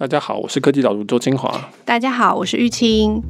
[0.00, 1.68] 大家好，我是科技导读周清华。
[1.84, 3.22] 大家好，我是玉清。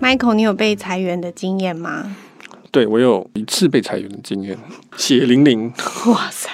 [0.00, 2.14] Michael，你有被裁员的经验吗？
[2.70, 4.56] 对，我有一次被裁员的经验，
[4.96, 5.72] 血淋淋。
[6.06, 6.48] 哇塞，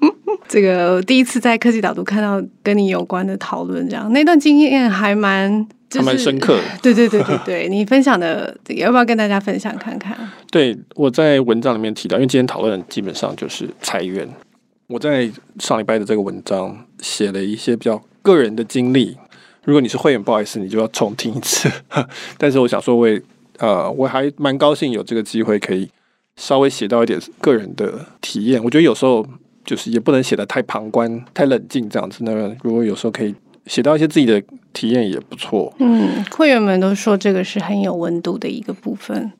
[0.46, 5.66] 这个第一次在科技导读看到跟你有关的讨论，这样那段经验还蛮。
[5.90, 10.16] 还蛮深刻 的，对对对对对， 你分享的要不要跟大家分享看看？
[10.50, 14.28] 对，我在文章里面提到，因为今天讨论基本上就是裁员。
[14.88, 19.16] 我在上礼拜的这个文章写了一些比较个人的经历。
[19.64, 21.70] 如果你是会员，不好意思，你就要重听一次。
[22.38, 23.20] 但是我想说我，我
[23.58, 25.88] 呃，我还蛮高兴有这个机会可以
[26.36, 28.62] 稍微写到一点个人的体验。
[28.64, 29.26] 我觉得有时候
[29.64, 32.24] 就是也不能写的太旁观、太冷静这样子。
[32.24, 33.34] 那如果有时候可以。
[33.68, 35.72] 写到一些自己的体验也不错。
[35.78, 39.30] 嗯，会员们都说这个是很有温度的一个部分。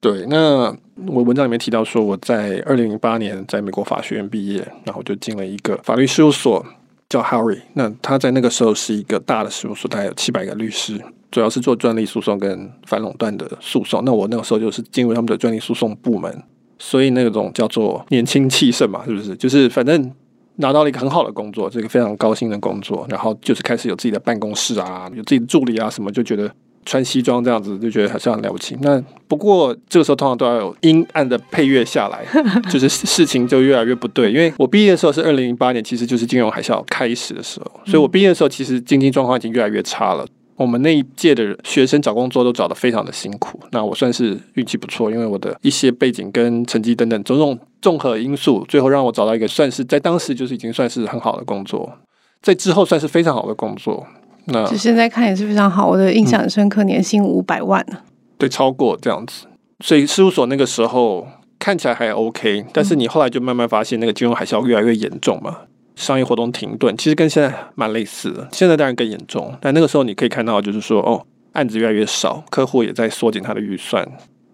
[0.00, 0.74] 对，那
[1.06, 6.64] 我文章里面提到说，我在二零零八年在美国法学院毕业，然后就进了一个法律事务所
[7.08, 7.58] 叫 Harry。
[7.74, 11.00] 那他在那个时候是一个大的事务所，大概有七百个律师，
[11.30, 14.02] 主要是做专利诉讼跟反垄断的诉讼。
[14.04, 16.42] 那我那个时候就是进入他们的专利诉讼部门，
[16.78, 19.36] 所以那种叫做年轻气盛嘛，是不是？
[19.36, 20.12] 就是反正。
[20.56, 26.50] 拿到了一个很好的工作，这个非常高薪的工作，然后就是开始有自己的办公室啊，有自己的助理啊什么，就觉得
[26.84, 28.76] 穿西装这样子就觉得好像很了不起。
[28.80, 32.24] 那不过这个时候通常都要有阴暗的配乐下来，
[32.70, 34.30] 就是事情就越来越不对。
[34.30, 40.24] 因为我毕业的时候是二零零八年，其实就是金融海啸开始的时候，所以我毕业的时候其实经济状况已经越来越差了。
[40.56, 51.92] 我们那一届的学生找工作都找得非常的辛苦，那我算是运气不错，因为我的一些背景跟成绩等等种种综合因素，最后让我找到一个算是在当时就是已经算是很好的工作，
[52.40, 54.06] 在之后算是非常好的工作。
[54.46, 57.98] 那就现在看也是非常好，我的印象很深刻，年薪五百万呢、
[58.38, 59.46] 对，超过这样子。
[59.84, 61.26] 所以事务所那个时候
[61.58, 65.58] 看起来还 OK，但是你后来就慢慢发现那个金融海啸越来越严重嘛。
[65.96, 68.46] 商业活动停顿，其实跟现在蛮类似的。
[68.52, 74.06] 现在当然更严重，但那个时候你可以看到，就是说，哦，案子越来越少，客户也在缩减他的预算。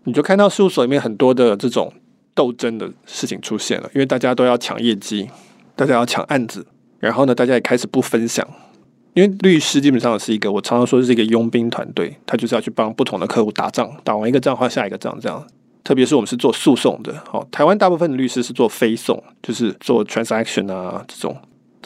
[0.05, 1.93] 你就看到事务所里面很多的这种
[2.35, 5.29] 斗争的事情出现了，因为大家都要抢业绩，
[5.77, 6.67] 大家要抢案子，
[6.99, 8.47] 然后呢，大家也开始不分享。
[9.15, 15.47] 因为律师基本上是一个，我常常说是一个佣兵团队，他就是要去帮不同的客户打仗，打完一个仗换下一个仗，这样。
[15.85, 21.37] 特别是我们是做诉讼的，好，台湾大部分的律师是做非讼，就是做 transaction 啊这种。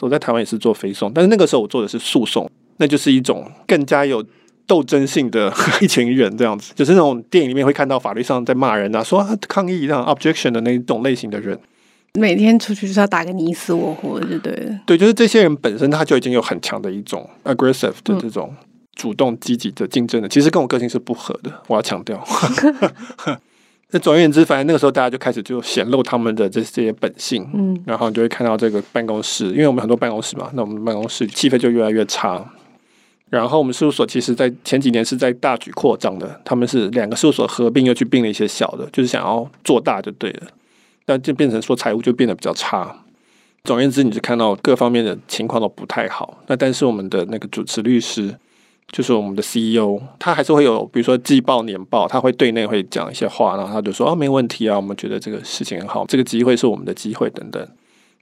[0.01, 2.47] 我在台湾也是做非讼，但是那个时候我做的是诉讼，
[2.77, 4.23] 那就是一种更加有
[4.67, 11.59] 斗争性的 一群人这样子，就是那种电影里面会看到法律上在骂人啊，说啊抗议这样 objection 的那一种类型的人。
[12.13, 14.79] 每天出去就是要打个你死我活，对对？
[14.85, 18.55] 对，就是这些人本身他就已经有很强的一种 aggressive 的这种
[18.95, 22.23] 主动积极的竞争的，其实跟我个性是不合的，我要强调。
[23.91, 32.45] 那总而言之，反正那个时候大家就开始就显露他们的这些本性，嗯，然后你就会看到这个办公室，因为我们很多办公室嘛，那我们办公室气氛就越来越差。
[33.29, 40.47] 然后我们事务所其实在前几年是在大举扩张的，他们是两个事务所合并，又去并了一些小的，就是想要做大就对了。
[41.05, 42.93] 但就变成说财务就变得比较差。
[43.63, 46.37] 总而言之，你就看到各方面的情况都不太好。
[46.47, 48.35] 那但是我们的那个主持律师。
[48.91, 57.67] 就是我们的 CEO，他还是会有，比如说季报、年报，他会对内会讲一些话，然后他就说：“哦，没问题啊，我们觉得这个事情很好，这个机会是我们的机会等等。”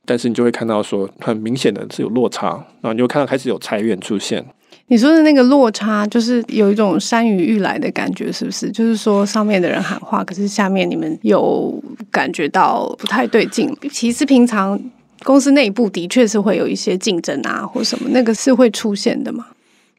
[0.08, 2.50] 但是你就会看到说，很明显的是有落差，
[2.82, 4.44] 然后你就看到开始有裁员出现。
[4.88, 8.72] 你说的那个落差，就是有一种山雨欲来的感觉，是不是？
[8.72, 13.76] 就是说上面的人喊话，可是下面你们有感觉到不太对劲。
[13.92, 14.80] 其实平常
[15.24, 19.48] 公司内部的确是会有一些竞争啊，或什么，那个是会出现的吗？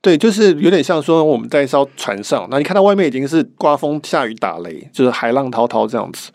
[0.01, 6.31] 对，就是有点像说我们在一艘船上，那你看到外面已经是刮风下雨打雷，就是海浪滔滔这样子。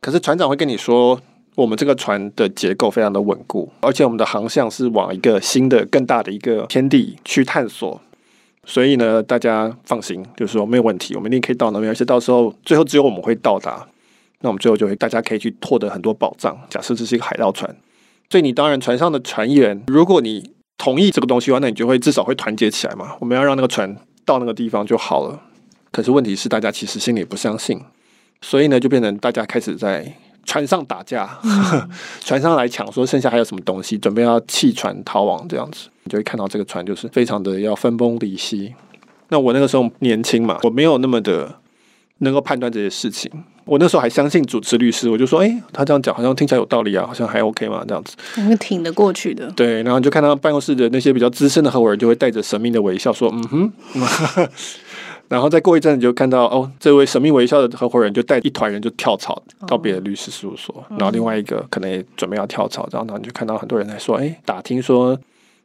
[0.00, 1.18] 可是船长会跟你说，
[1.54, 7.98] 我们这个船的结构非常的稳固，而且我们的航向是往一个新的、更大的一个天地去探索。
[8.66, 13.86] 所以呢，大家放心，就是说没有问题，我们一定可以到那边，而且到时候最后只有我们会到达。
[14.40, 16.54] 那我们最后就会大家可以去获得很多宝藏。
[16.68, 17.74] 假设这是一个海盗船，
[18.28, 23.16] 所以你当然船上的船员，如果你同意这个东西的话，那你就会至少会团结起来嘛。
[23.20, 25.40] 我们要让那个船到那个地方就好了。
[25.90, 27.80] 可是问题是，大家其实心里不相信，
[28.40, 30.12] 所以呢，就变成大家开始在
[30.44, 31.88] 船上打架，嗯、
[32.20, 35.88] 船上来抢，说剩下还有什么东西，准备要弃船逃亡这样子。
[36.02, 38.74] 你就会看到这个船就是非常的要分崩离析。
[39.28, 41.60] 那我那个时候年轻嘛，我没有那么的
[42.18, 43.30] 能够判断这些事情。
[43.64, 49.50] 我那时候还相信主持律师，我就说，哎、欸，他这样讲好像听起来有道理啊，好像还 OK 嘛，这样子，我们挺得过去的。
[49.52, 53.72] 对，然后就看到办公室的那些比较资深的合伙人，就会带着神秘的微笑说，嗯哼，
[55.28, 65.18] 然后再过一阵子就看到哦，这位神秘微笑的合伙人就带一团人就跳槽到别的律师事务所，哦、然后另外一个可能也准备要跳槽，然后你就看到很多人在说，哎，打听说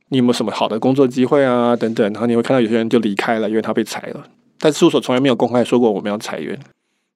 [0.08, 4.24] 你有没有什么好的工作机会啊等等，然后你会看到有些人就离开了，因为他被裁了，
[4.58, 6.58] 但事务所从来没有公开说过我们要裁员。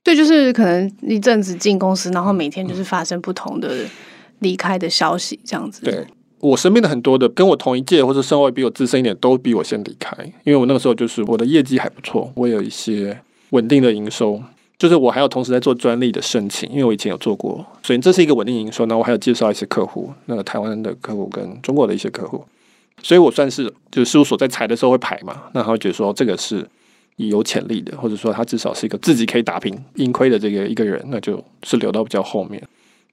[0.03, 3.85] 对，就是可能一阵子进公司，然后每天就是发生不同的
[4.39, 5.81] 离开的消息，这样子。
[5.83, 6.05] 对。
[6.39, 10.13] 我身边的很多的跟我同一届或者稍微比我资深一点，都比我先离开，
[10.43, 13.17] 因为我那个时候就是我的业绩还不错，我有一些
[13.51, 14.43] 稳定的营收，
[14.77, 18.85] 就是我还有同时在做专利的申请，因为我以前有做过，所以这是一个稳定营收。
[18.87, 22.43] 那我还有介绍一些客户，那个台湾的客户跟中国的一些客户，
[23.01, 26.67] 所以我算是就是事务所在裁的时候会排嘛，那他会觉得说这个是
[27.17, 32.61] 有潜力的，或者说他至少是一个自己可以打平盈亏的这个一个人，那就是留到比较后面。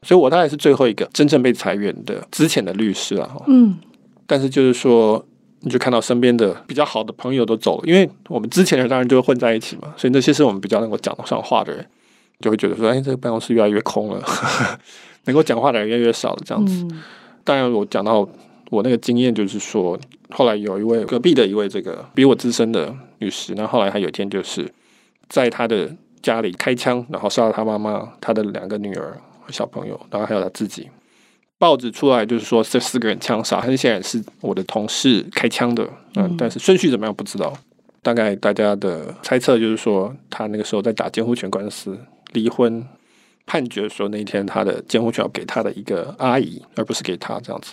[0.03, 3.77] 所以我大概是最后一个真正被裁员的之前的律师啊，嗯，
[4.27, 5.23] 但是就是说，
[5.61, 11.87] 你就看到身边的比较好的朋友都走了，因为我们之前的人当然就会混在一起嘛，所以那些是我们比较能够讲得上话的人，
[12.41, 14.25] 就会觉得说，哎，这个办公室越来越空了，
[15.27, 16.87] 能够讲话的人越来越少了，这样子。
[17.45, 18.27] 当然，我讲到
[18.71, 20.01] 我那个经验，就是说，
[20.31, 24.73] 后来有一位隔壁的一位这个比我资深的律师，那后，后来他有一天就是
[25.29, 29.21] 在他的家里开枪，然后杀了他妈妈、他的两个女儿。
[29.51, 30.89] 小朋友，然后还有他自己。
[31.59, 35.85] 报纸出来就是说这四个人枪杀，很显然是我的同事开枪的。
[36.15, 37.53] 嗯，但是顺序怎么样不知道。
[38.01, 41.99] 大概大家的猜测就是说，他那个时候在打监护权官司，
[42.33, 42.87] 离婚
[43.45, 47.73] 判决说那一天他的监护权要给他的一个阿姨，而不是给他这样子。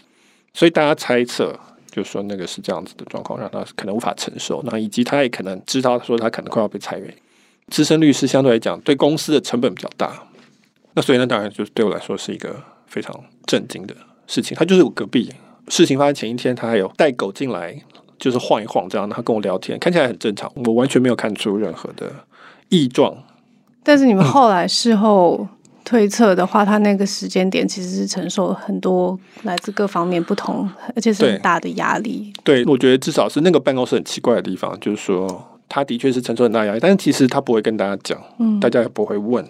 [0.57, 1.55] 所以大家猜测
[1.91, 4.59] 就说那个是这样子的状况，让他可能无法承受。
[4.63, 7.13] 那以及他也可能知道说他可能快要被裁员。
[7.67, 10.23] 资深律师相对来讲，对公司的成本比较大。
[10.95, 12.55] 那所以呢，当然就是对我来说是一个
[12.87, 13.13] 非常
[13.45, 13.95] 震惊的
[14.25, 14.57] 事情。
[14.57, 15.31] 他就是我隔壁，
[15.67, 17.79] 事情发生前一天，他还有带狗进来，
[18.17, 22.11] 就是晃一晃这样，他跟我聊天，看起来很正常，我完全没有看出任何的
[22.69, 23.15] 异状。
[23.83, 25.47] 但是你们后来事后
[25.87, 32.33] 推测的话，他那个时间点其实是承受很多来自各方面不同，而且是很大的压力。
[32.43, 39.47] 对，对，我觉得至少是那个办公室很奇怪的地方，就是说他的确是承受很大压力，但是其实他不会跟大家讲，嗯，大家也不会问。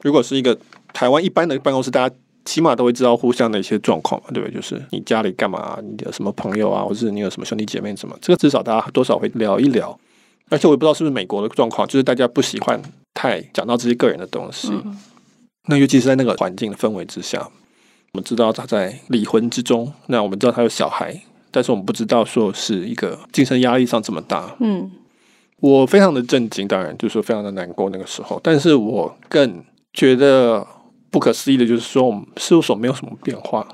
[0.00, 0.58] 如果是一个
[0.94, 2.14] 台湾一般的办公室，大家
[2.46, 4.54] 起码都会知道互相的一些状况嘛，对不对？
[4.54, 9.98] 就是你家里干嘛，你有什么朋友啊，或者是你有什么兄弟姐妹什么，这个至少大家多少会聊一聊。
[10.48, 12.80] 而且我也不知道是不是美国的状况，就是大家不喜欢
[13.12, 14.70] 太讲到这些个人的东西。
[14.72, 14.96] 嗯、
[15.68, 17.38] 那尤其是在那个环境的氛围之下，
[18.12, 24.56] 我们知道他在离婚之中，那我们知道他有小孩，但是我们不知道说是一个精神压力上这么大。
[24.60, 24.90] 嗯，
[25.60, 29.64] 我非常的震惊，当然就是说非常的难过那个时候，但是我更。
[29.94, 30.64] 觉得
[31.10, 33.66] 不可思议的就是说，我们事务所没有什么变化，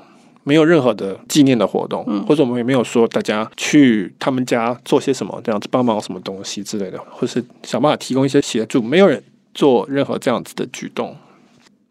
[0.43, 9.21] 没有任何的纪念的活动，嗯、或者我们也没有说大家去他们家做些什么，这样子帮忙什么东西之类的，或是想办法提供一些协助，没有人
[9.53, 11.15] 做任何这样子的举动。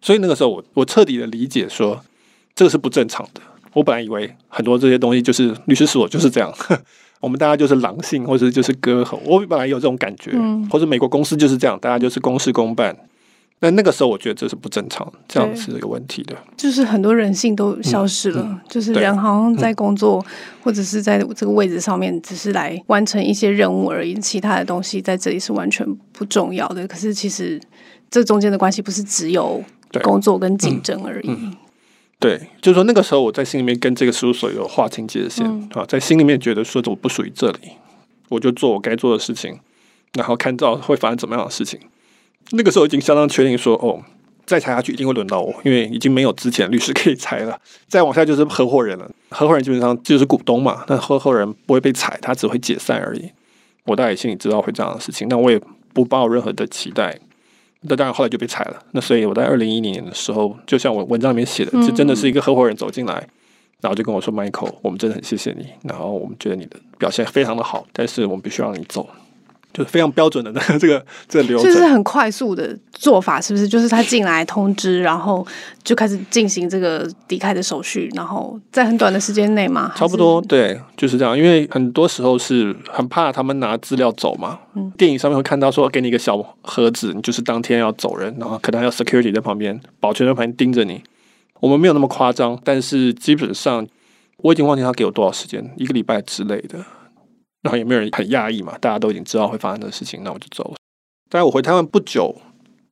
[0.04, 1.98] 所以那个时候我，我我彻底的理解说，
[2.54, 3.40] 这个是不正常的。
[3.72, 6.52] 我本来以为很多这些东西就是律师事务所就是这样，
[7.20, 9.18] 我们大家就是狼性，或者就是割喉。
[9.24, 12.94] 我本来有这种感觉，嗯、或者美国公司就是这样，大家就是公事公办。
[13.58, 16.36] 但那个时候，我觉得这是不正常，这样是有问题的。
[16.54, 20.22] 就是很多人性都消失了，嗯嗯、就是人好像在工作
[20.62, 26.86] 或者是在这个位置上面，只是来完成一些任务而已，其他的东西在这里是完全不重要的。
[26.86, 27.58] 可是其实
[28.10, 29.64] 这中间的关系不是只有
[30.00, 31.26] 工作跟竞争而已。
[31.26, 31.56] 对，嗯嗯、
[32.18, 37.72] 对，就是说那个时候我在心里面跟这个事务所有划清界限啊，嗯、在心里面觉得说我不属于这里，
[38.28, 39.58] 我就做我该做的事情，
[40.14, 41.78] 然后看到会发生怎么样的事情。
[42.50, 44.02] 那个时候已经相当确定说，哦，
[44.44, 47.58] 再裁下去一定会轮到我，因为已经没有之前律师可以裁了。
[47.88, 53.30] 再往下就是合伙人了，合伙人基本上就是股东嘛，那合伙人不会被裁，他只会解散而已。
[53.84, 55.60] 我大概心里知道会这样的事情，那我也
[55.92, 57.18] 不抱任何的期待。
[57.86, 58.82] 那当然后来就被裁了。
[58.92, 63.14] 那所以我在二零一零年的时候，就像我文章里面写的，就真的是一个合伙人走进来，
[63.80, 69.08] 然后就跟我说：“Michael，我们真的很谢谢你，然后我们觉得你的表现非常的好，但是我们必须让你走。”
[69.74, 73.66] 就是非常标准的那个这个 这个流程，就是很快速的做法，是不是？
[73.66, 75.44] 就是他进来通知，然后
[75.82, 79.92] 就开始进行这个离开的手续，然后在很短的时间内嘛？
[79.96, 81.36] 差不多，对，就是这样。
[81.36, 84.60] 因为很多时候是很怕他们拿资料走嘛。
[84.74, 91.02] 嗯，电影上面会看到说，给你一个小盒子，你就是当天要走人，然后可能还有 security 在旁边，保全在旁边盯着你。
[91.58, 93.84] 我们没有那么夸张，但是基本上
[94.36, 96.78] 我已经忘记他给我多少时间，一个礼拜之类的。
[97.64, 100.74] 然后也没有人很讶异嘛，大家都已经知道会发生的事情，那我就走了。
[101.30, 102.32] 但是我回台湾不久，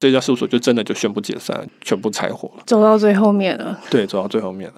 [0.00, 2.62] 这家事务所就真的就宣布解散，全部拆伙了。
[2.66, 3.78] 走到最后面了。
[3.90, 4.74] 对，走到最后面了。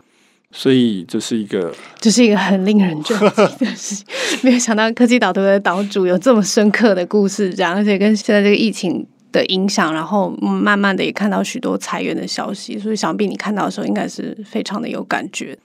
[0.51, 4.07] 所以这是一个，这是一个很令人震惊的事情。
[4.43, 15.59] 没有想到科技岛的岛主有这么深刻的故事，这样，而且跟现在这个疫情的影响，然后慢慢的也看到许多裁员的消息，所以想必你看到的时候，应该是非常的有感觉。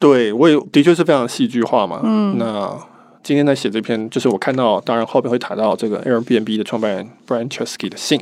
[0.00, 2.00] 对，我也的确是非常戏剧化嘛。
[2.02, 2.76] 嗯，那
[3.22, 8.20] 今天在写这篇，就是我看到，当然后面会谈到这个 Airbnb 的创办人 Brian Chesky 的信。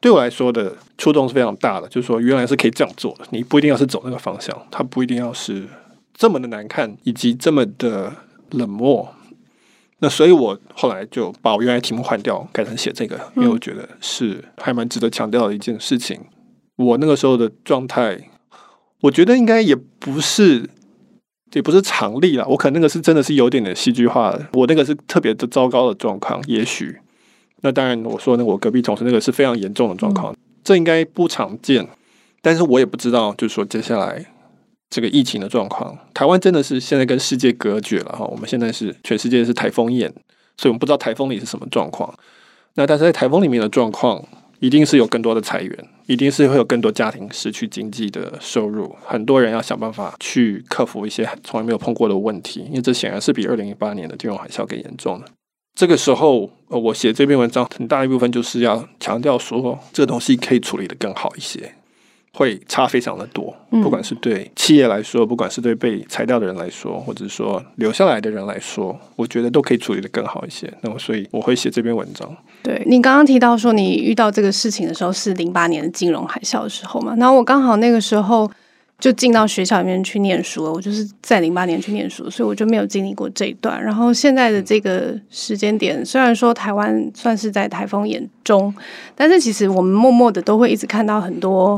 [0.00, 5.64] 对我来说的触动是非常大的，就是说原来是可以这样做的，你不一定要是走那个方向，它不一定要是
[6.12, 8.12] 这么的难看，以及这么的
[8.50, 9.14] 冷漠。
[10.00, 16.20] 那所以我后来就把我原来题目换掉，改成写这个，因为我觉得是还蛮值得强调的一件事情。
[16.74, 18.18] 我那个时候的状态，
[19.02, 20.68] 我觉得应该也不是，
[21.52, 26.98] 也不是常例啦，我可能那个是真的是有点点戏剧化的，我那个是特别的糟糕的状况，也许。
[27.60, 31.86] 那当然，我说那我隔壁同事那个是非常严重的状况，嗯、这应该不常见，
[32.40, 34.24] 但是我也不知道，就是说接下来
[34.90, 38.24] 这个疫情的状况，台湾真的是现在跟世界隔绝了哈。
[38.24, 40.12] 我们现在是全世界是台风眼，
[40.56, 42.12] 所以我们不知道台风里是什么状况。
[42.74, 44.24] 那但是在台风里面的状况，
[44.62, 55.26] 一定是有更多的裁员，一定是会有更多家庭失去经济的收入，很多人要想办法去克服一些从来没有碰过的问题，因为这显然是比二零一八年的金融海啸更严重的。
[55.74, 61.74] 这个时候，呃，我写这篇文章很大一部分就是要强调说，这个东西可以处理的更好一些，
[62.34, 63.54] 会差非常的多。
[63.70, 70.72] 不管是对企业来说，不管是对被裁掉的人来说，或者说留下来的人来说，我觉得都可以处理的更好一些。
[70.80, 72.28] 那么，所以我会写这篇文章。
[72.62, 77.14] 对，你刚刚提到说，你遇到这个事情的时候是零八年的金融海啸的时候嘛？
[77.16, 78.50] 然后我刚好那个时候。
[79.00, 80.72] 就进到学校里面去念书了。
[80.72, 83.82] 我就是在零八年去念书，所以我就没有经历过这一段。
[83.82, 88.72] 然后现在的这个时间点，虽然说台湾算是在台风眼中，
[89.16, 91.76] 但是其实我们默默的都会一直看到很多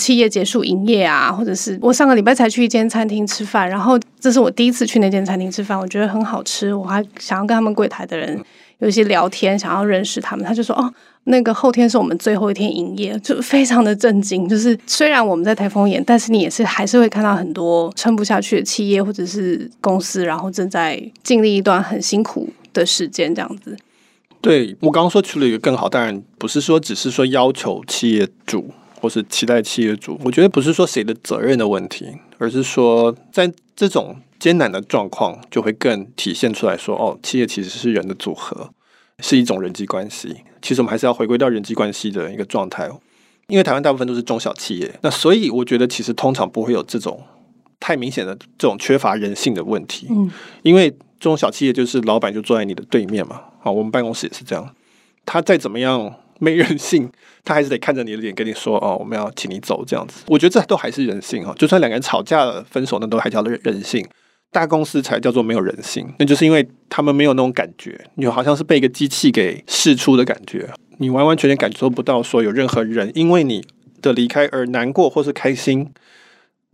[0.00, 8.42] 企业结束营业啊，或者是我上个礼拜才去一间餐厅吃饭，然后这是我第一次去那间餐厅吃饭，我觉得很好吃，我还想要跟他们柜台的人
[8.78, 10.92] 有一些聊天，想要认识他们，他就说哦。
[11.24, 14.48] 那个后天是我们最后一天营业，就非常的震惊。
[14.48, 23.76] 就是虽然我们在台风眼，但是你也是还是会看到很多撑不下去的企业或者是公司，然后正在经历一段很辛苦的时间，这样子。
[24.40, 32.06] 对，我刚刚说去了一个更好，当然不是说只是说要求企业主或是期待企业主，我觉得不是说谁的责任的问题，
[32.38, 38.70] 而是说在这种艰难的状况，就会更体现出来说，哦，企业其实是人的组合。
[39.22, 42.88] 是一种人际关系，其实我们还是要回归到人际关系的一个状态，
[43.48, 47.22] 因为台湾大部分都是中小企业，那所以我觉得其实通常不会有这种
[47.78, 50.30] 太明显的这种缺乏人性的问题，嗯，
[50.62, 54.74] 因为中小企业就是老板就坐在你的对面嘛，好，我们办公室也是这样，
[55.26, 57.08] 他再怎么样没人性，
[57.44, 64.04] 他还是得看着你的脸跟你说哦，我们要请你走这样子，我觉得这都还是人性哈，就算两个人吵架了分手，那都还叫人性。
[64.52, 70.68] 大公司才叫做没有人性，那就是因为他们没有那种感觉，你好像是被一个机器给试出的感觉，
[70.98, 73.64] 你完完全全感受不到说有任何人因为你
[74.02, 75.88] 的离开而难过或是开心，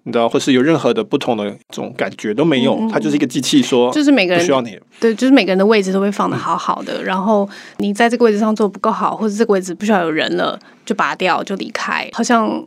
[0.07, 7.47] 你知道，或是有任何的不同的这种感觉都没有，它就是一个机器说，就是每个人不需要你，对，就是每个人的位置都会放的好好的，然后
[7.79, 12.65] 你在这个位置上做不够好，或者这个位置不需要有人了，就拔掉就离开，好像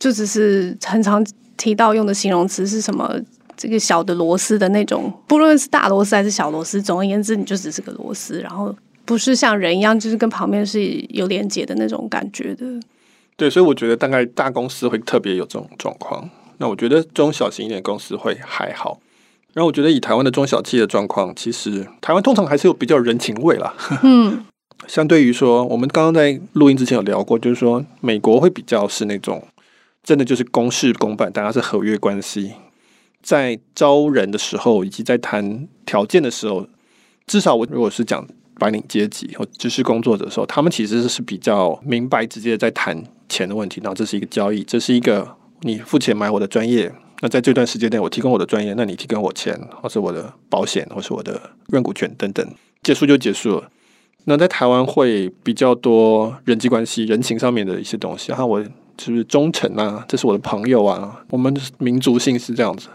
[0.00, 1.24] 就只是很常
[1.56, 3.18] 提到用的形容词是什么？
[3.56, 12.64] 这个小的螺丝的那种，不论是大螺丝还是小螺丝，总而言之，你就只是个螺丝，然后不是像人一样，就是跟旁边是有连接的那种感觉的。
[13.36, 16.26] 对，所以我觉得大概大公司会特别有这种状况。
[16.60, 19.00] 那我觉得中小型一点公司会还好。
[19.54, 23.74] 然后我觉得以台湾的中小企业的状况，其实台湾通常还是有比较人情味啦。
[24.04, 24.44] 嗯，
[24.86, 29.42] 相对于说，我们刚刚在录音之前有聊过，就是说美国会比较是那种
[30.04, 32.52] 真的就是公事公办，大家是合约关系。
[33.22, 36.68] 在招人的时候，以及在谈条件的时候，
[37.26, 38.24] 至少我如果是讲
[38.58, 43.80] 白领阶级或知识工作者的时候，他们其实是比较明白、直接在谈钱的问题。
[43.82, 46.92] 然后这是一个交易，这是一个你付钱买我的专业。
[47.22, 51.38] 那在这段时间内，我提供我的专业，那你提供我钱，或是我的保险，或是我的
[51.68, 52.46] 认股权等等，
[52.82, 53.68] 结束就结束了。
[54.24, 58.30] 那在台湾会比较多人际关系、人情上面的一些东西。
[58.30, 60.04] 然后我是不是忠诚啊？
[60.08, 61.22] 这是我的朋友啊。
[61.30, 62.88] 我们民族性是这样子。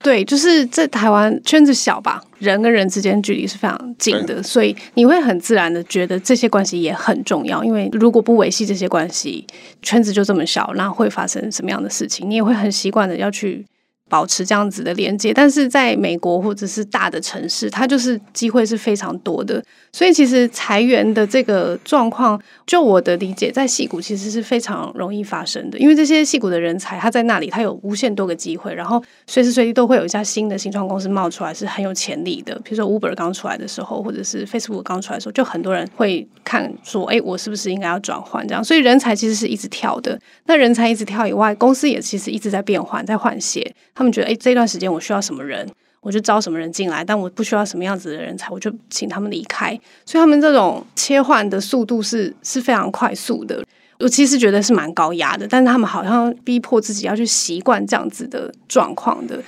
[0.00, 7.64] 对，就是在台湾圈子小吧，人跟人之间距离是非常近的，所以你会很自然的觉得这些关系也很重要。
[7.64, 9.44] 因为如果不维系这些关系，
[9.82, 12.30] 圈子就这么小，那会发生什么样的事情？
[12.30, 13.66] 你也会很习惯的要去
[14.08, 19.62] 保持这样子的连接，但是在美国或者是大的城市，它就是机会是非常多的。
[19.92, 32.54] 所以其实裁员的这个状况，就我的理解，在矽谷其实是非常容易发生的，因为这些矽谷的人才他在那里，他有无限多个机会，然后随时随地都会有一家新的新创公司冒出来，是很有潜力的。
[32.64, 38.62] 比如说 Uber 刚出来的时候，或者是 Facebook 刚出来的时候，就很多人会看说，哎，我是不是应该要转换这样？
[38.62, 40.18] 所以人才其实是一直跳的。
[40.46, 43.74] 那人才一直跳以外，公司也其实一直在变换，在换血。
[43.98, 45.68] 他们觉得，哎，这段时间我需要什么人，
[46.00, 49.70] 我就招什么人进来；但我不需要什么样子的人才，我就请他们离开。
[50.06, 53.60] 所以他们这种切换的速度是是非常快速的。
[53.98, 59.42] 我其实觉得是蛮高压的，但是他们好像逼迫自己要去习惯这样子的状况的。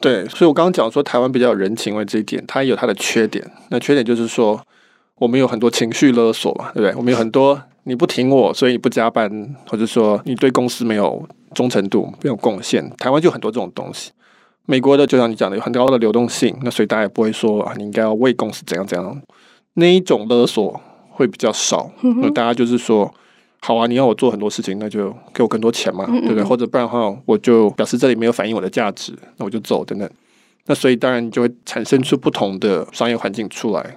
[0.00, 3.46] 对，所以我刚刚讲说台湾比较有人情味这一点，它也有它的缺点。
[3.68, 4.58] 那缺点就是说，
[5.16, 6.94] 我们有很多情绪勒索嘛，对不对？
[6.96, 11.28] 我们有很多你不挺我，所以你不加班，或者说你对公司没有。
[11.54, 14.10] 忠诚度没有贡献，台湾就很多这种东西。
[14.66, 19.22] 美国的就像你讲的，有很高的流动性，那所以大家也不会说啊，你应该要为公司怎样怎样。
[19.74, 20.80] 那一种勒索
[21.10, 23.12] 会比较少，那大家就是说，
[23.60, 26.42] 好啊，你要我做很多事情，那就给我更多钱嘛，对不对？
[26.44, 30.08] 或者不然的话，我就表示这里没有反映我的价值，那我就走等等。
[30.66, 33.96] 那所以当然就会产生出不同的商业环境出来。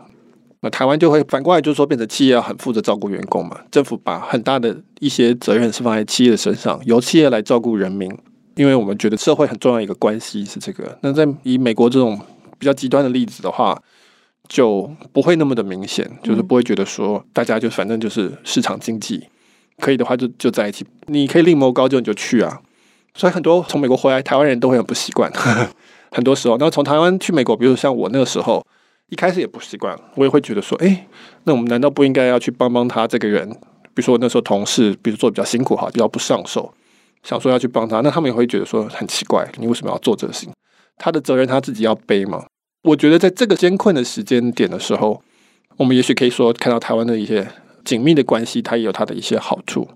[0.64, 3.60] 那台湾就会反过来，就是说，变成企业要很负责照顾员工嘛。
[3.70, 8.10] 政府把很大的一些责任是放在企业的身上，由企业来照顾人民。
[8.56, 10.98] 因为我们觉得社会很重要一个关系是这个。
[11.02, 12.18] 那在以美国这种
[12.58, 13.78] 比较极端的例子的话，
[14.48, 19.22] 就不会那么的明显，就是不会觉得说大家就反正就是市场经济，
[19.80, 20.86] 可以的话就就在一起。
[21.08, 22.62] 你可以另谋高就你就去啊。
[23.14, 25.30] 所以很多从美国回来台湾人都会很不习惯，
[26.12, 26.56] 很多时候。
[26.58, 28.66] 然后从台湾去美国，比如像我那个时候。
[29.14, 31.06] 一开始也不习惯，我也会觉得说，哎，
[31.44, 33.48] 那我们难道不应该要去帮帮他这个人？
[33.94, 36.74] 比如说那时候同事，比如做比较辛苦哈，比较不上手，
[37.22, 40.54] 想说要去帮他，那他们也会觉得说很奇怪，你为什么要做这个事情？
[40.98, 42.44] 他的责任他自己要背嘛。
[42.82, 45.22] 我觉得在这个艰困的时间点的时候，
[45.78, 47.48] 我们也许可以说看到台湾的一些
[47.86, 49.88] 紧密的关系，它也有它的一些好处，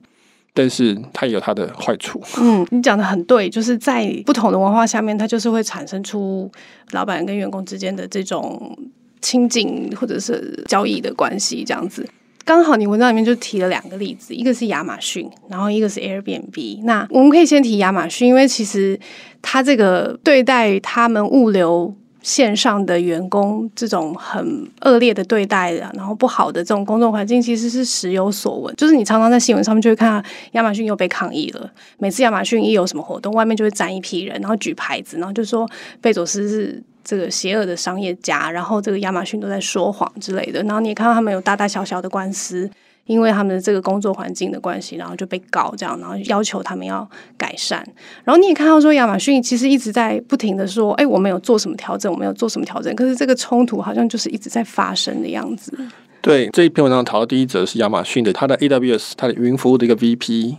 [0.53, 2.21] 但是它也有它的坏处。
[2.39, 6.51] 嗯，你讲的很对，就是在不同的文化下面，它就是会产生出
[6.91, 8.77] 老板跟员工之间的这种。
[9.21, 12.07] 亲近或者是交易的关系这样子，
[12.45, 16.83] 刚好你文章里面就提了两个例子，一个是亚马逊，然后一个是 Airbnb。
[16.83, 18.97] 那我们可以先提亚马逊，因为其实
[19.41, 28.73] 它这个对待他们物流线上的员工这种很恶劣的对待的，然后不好的这种工作环境，其实是时有所闻。
[28.75, 31.69] 就是你常常在新闻上面就会看到亚马逊又被抗议了。
[31.97, 36.81] 每次亚马逊一有什么活动，外面就会站一批人，然后举牌子，然后就说贝佐斯是。
[37.07, 42.69] 这个邪恶的商业家，然后这个亚马逊都在说谎之类的，然后你也看到他们有大大小小的官司，
[43.05, 47.81] 因为他们的这个工作环境的关系，然后就被告这样，然后要求他们要改善。
[48.25, 55.71] 然后你也看到说，亚马逊其实一直在不停的说，哎，我们有做什么调整，我们有做什么调整，可是这个冲突好像就是一直在发生的样子。
[56.19, 60.57] 对，这一篇文章讨论第一则是亚马逊的，他的 AWS 他的云服务的一个 VP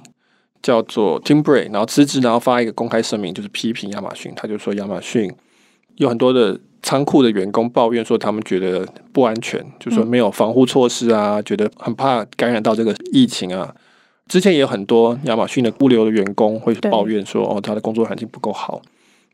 [0.63, 5.31] 叫做 Tim Bray，然后辞职，然后发一个公开声明，就是批评亚马逊，他就说亚马逊。
[5.99, 13.75] 有很多的仓库的员工抱怨说，他们觉得不安全，就说没有防护措施啊，觉得很怕感染到这个疫情啊。
[14.29, 18.81] 之前也有很多亚马逊的物流的员工会抱怨说，哦，他的工作环境不够好。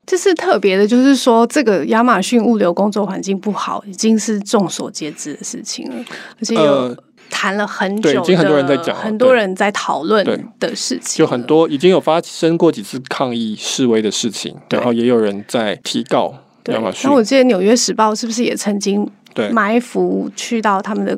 [0.07, 5.97] 这是特别的，就是说这个亚马逊物流工作环境不好，已经是众所皆知的事情了，
[6.39, 6.97] 而且有
[7.29, 10.25] 谈了很久，已经很多人在讲，很多人在讨论
[10.61, 16.35] 的事情，就很多已经有发生过几次抗议示威的事情，然后也有人在提告。
[16.65, 16.75] 对，
[17.05, 19.07] 那我记得《纽约时报》是不是也曾经
[19.53, 21.17] 埋伏去到他们的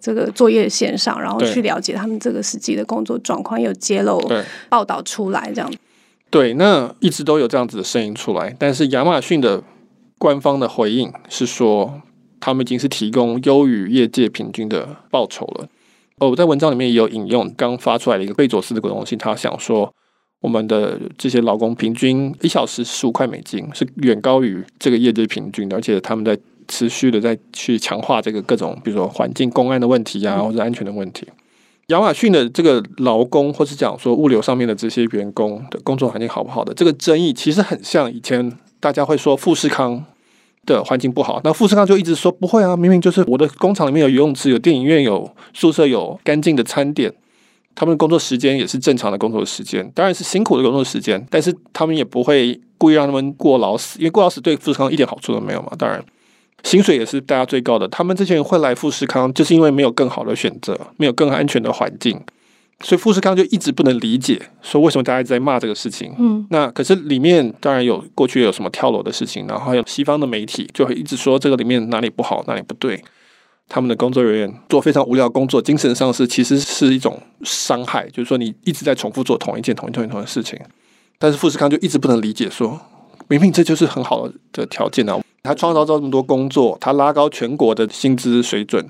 [0.00, 4.20] 这个作业线上，然后去了解他们这个实际的工作状况，有揭露
[4.68, 5.72] 报道出来这样。
[6.30, 9.62] 对，那一直都有这样子的声音出来，但是亚马逊的
[10.18, 12.02] 官方的回应是说，
[12.40, 15.68] 他们已经是提供优于业界平均的报酬了。
[16.18, 19.94] 哦，我在文章里面也有引用刚发出来的一个贝佐斯的股东信，他想说。
[20.40, 31.26] 我们的这些劳工平均一小时十五块美金，是远高于这个业界平均的，而且他们在持续的在去强化这个各种，比如说环境公安的问题啊，或者安全的问题。
[31.88, 40.04] 亚马逊的这个劳工，或是讲说物流上面的这些员工的工作环境好不好的这个争议，其实很像以前大家会说富士康
[40.66, 47.12] 的环境不好，那富士康就一直说不会啊，明明就是我的工厂里面有游泳池、有电影院、有宿舍、有干净的餐点。
[47.78, 55.70] 他们的工作时间也是正常的工作时间，当然是辛苦的工作时间，但是他们也不会故意让他们过劳死，因为过劳死对富士康一点好处都没有嘛。
[55.78, 56.04] 当然，
[56.64, 57.86] 薪水也是大家最高的。
[57.86, 62.20] 他们这些人会来富士康，就是因为没有更好的选择，没有更安全的环境，
[62.80, 66.12] 所以富士康就一直不能理解，说为什么大家在骂这个事情。
[66.18, 73.00] 嗯，那可是里面当然有过去有什么跳楼的事情，然后还有西方的媒体就会一直说这个里面哪里不好，哪里不对。
[73.68, 80.58] 他们的工作人员做非常无聊工作，精神上是其实是一种伤害，就是说你一直在重复做同一件同一同一同一的事情。
[81.18, 82.80] 但是富士康就一直不能理解说，说
[83.28, 88.88] 明明这就是很好的条件啊，他创造这么多工作，他拉高全国的薪资水准。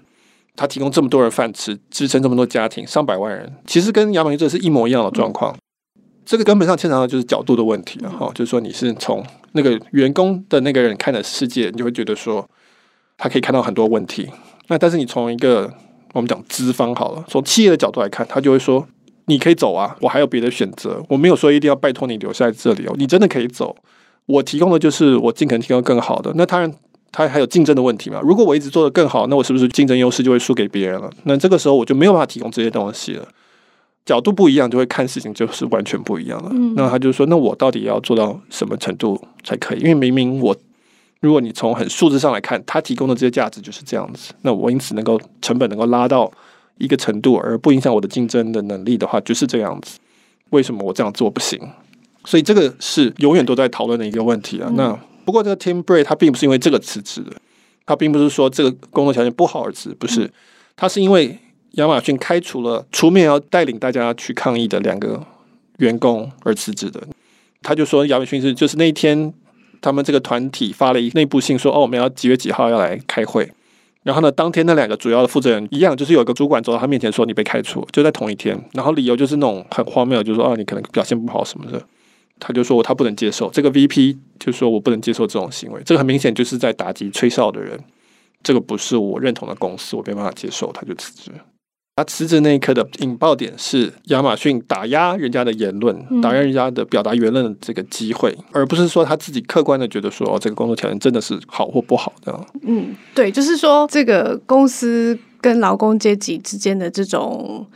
[0.60, 5.56] 他提供这么多人饭吃，支撑这么多家庭，上百万人，其实跟亚马逊这是一模一样的状况。
[6.26, 12.44] 这个根本上牵扯到就是角度的问题了哈，就是说你是从那个员工的那个人看的世界，你就会觉得说
[13.16, 14.28] 他可以看到很多问题。
[14.68, 15.72] 那但是你从一个
[16.12, 18.86] 我们讲资方好了，从企业的角度来看，他就会说
[19.26, 23.76] 你可以走啊，我还有别的选择，我没有说一定要拜托你留下在这里哦，你真的可以走，
[24.26, 26.32] 我提供的就是我尽可能提供更好的。
[26.36, 26.72] 那当然。
[27.10, 28.20] 他还有竞争的问题嘛？
[28.22, 31.10] 如果我一直做得更好，那我是不是竞争优势就会输给别人了？
[31.24, 33.26] 那这个时候我就没有办法提供这些东西了。
[34.04, 36.50] 角度不一样，就会看事情就是完全不一样了。
[36.52, 36.74] 嗯。
[36.76, 39.78] 那他就说：“那我到底要做到什么程度才可以？
[39.78, 40.54] 因为明明我，
[41.20, 44.32] 如果你从很数字上来看，他提供的这些价值就是这样子。
[44.42, 46.30] 那我因此能够成本能够拉到
[46.76, 49.98] 一个程度，而不影响我的竞争的能力的话，就是这样子。
[50.50, 51.60] 为什么我这样做不行？
[52.24, 54.70] 所以这个是永远都在讨论的一个问题啊。
[54.74, 54.98] 那。
[55.24, 57.32] 不过，这个 Tim Bray 他并不是因为这个辞职的，
[57.84, 60.30] 他并不是说这个工作条件不好而辞，不是，
[60.74, 61.38] 他是因为
[61.72, 65.22] 亚马逊开除了出面要带领大家去抗议的两个
[65.76, 66.98] 员工而辞职的。
[67.60, 69.30] 他就说，亚马逊是就是那一天，
[69.80, 73.50] 他们这个团体发了一内部信说，哦，我们要几月几号要来开会。
[74.04, 78.58] 然后呢，当天那两个主要的负责人一样，就是有个主管走到他面前说，你被开除，就在同一天。
[78.72, 81.82] 然后理由就是那种很荒谬，就是说，啊，你可能表现不好什么的。
[82.40, 87.78] 他就说他不能接受这个 VP，就说我不能接受这种行为，这个很明显就是在打击吹哨的人，
[88.42, 91.32] 这个不是我认同的公司，我没办法接受，他就辞职。
[91.98, 102.40] 他辞职那一刻的引爆点是亚马逊打压人家的言论，打压人家的表达言论的这个机会，嗯，而不是说他自己客观的觉得说哦，这个工作条件真的是好或不好的。
[102.62, 107.66] 嗯，对，就是说这个公司跟劳工阶级之间的这种。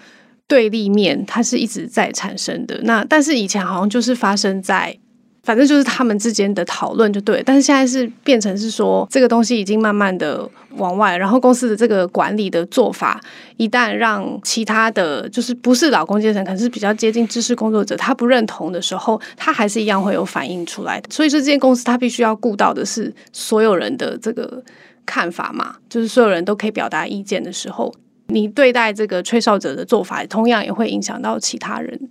[0.49, 2.79] 对立面，它是一直在产生的。
[2.83, 4.95] 那但是以前好像就是发生在，
[5.43, 7.43] 反正就是他们之间的讨论就对。
[7.45, 13.21] 但是现在是变成是说，这个东西已经慢慢的往外，然后公司的这个管理的做法，
[13.57, 21.09] 一旦让其他的就是不是老公阶层，可能是比较接近知识工作者，他不认同的时候，他还是一样会有反应出来的。
[21.11, 24.63] 所以说，这间公司他必须要顾到的是所有人的这个
[25.05, 27.93] 看法嘛，就是所有人都可以表达意见的时候。
[28.29, 32.09] 你对待这个吹哨者的做法，同样也会影响到其他人。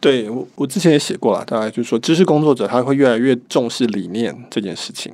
[0.00, 5.12] 对，我，我之前也写过了，大概就是说，知识工作者他会越来越重视理念这件事情。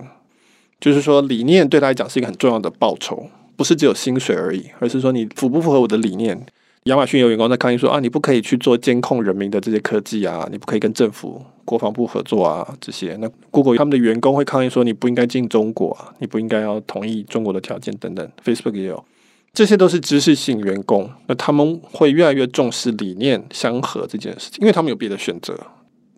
[0.81, 6.39] 就是说，理念对他来讲是一个很重要的报酬，不是只有薪水而已，而是说你符不符合我的理念。
[6.85, 13.17] 亚马逊有员工在抗议说啊，你不可以去做监控人民的这些科技啊，你不可以跟政府、国防部合作啊，这些。
[13.23, 18.31] 那 Google 他们的员工会抗议说，你不应该进中国啊，你不应该要同意中国的条件等等。
[18.45, 19.03] Facebook 也有。
[19.55, 25.57] 这些都是知识性员工，那他们会越来越重视理念相合这件事情，因为他们有别的选择，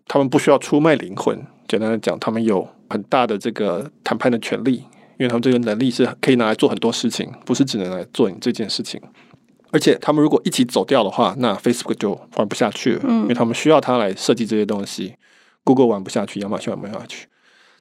[0.09, 1.39] 他们不需要出卖灵魂。
[1.69, 4.77] 简单的讲，他们有很大的这个谈判的权利，
[5.19, 8.99] 因为他们这个能力是可以拿来做很多事情，不是只能来做你这件事情。
[9.71, 15.15] 而且，他们如果一起走掉的话，那 Facebook 就玩不下去了，因为他们需要他来设计这些东西。
[15.65, 17.27] Google 玩不下去，亚马逊玩不下去。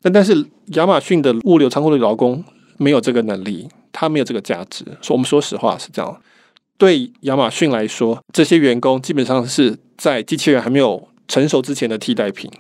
[0.02, 2.44] 但但是，亚马逊的物流仓库的劳工
[2.78, 3.70] 没有这个能力。
[3.98, 6.22] 他没有这个价值，说我们说实话是这样。
[6.78, 12.52] 对亚马逊来说，这些员工基本上是在机器人还没有成熟之前的替代品，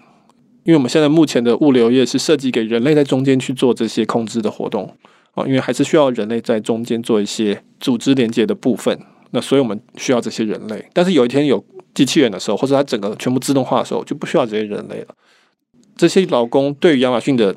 [0.63, 4.95] 因为我们现在目前的物流业是设计给人类在中间去做这些控制的活动
[5.33, 8.97] 啊，因为还是需要人类在中间做一些组织连接的部分。
[9.31, 11.61] 那所以我们需要这些人类，但是有一天有
[11.93, 15.07] 机器人的时候，或者它整个全部自动化的时候，就不需要这些人类了。
[15.97, 17.53] 这些劳工对于亚马逊的